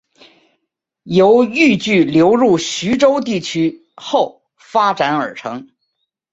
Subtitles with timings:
[1.03, 5.69] 由豫剧流入徐州地区后发展而成。